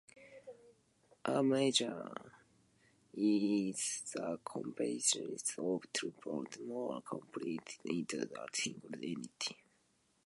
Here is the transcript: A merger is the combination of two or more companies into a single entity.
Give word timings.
A 1.25 1.43
merger 1.43 2.11
is 3.13 4.01
the 4.11 4.39
combination 4.43 5.37
of 5.65 5.93
two 5.93 6.11
or 6.25 6.43
more 6.65 7.03
companies 7.03 7.77
into 7.85 8.19
a 8.35 8.45
single 8.51 8.95
entity. 8.95 9.57